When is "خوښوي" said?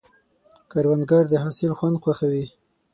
2.03-2.45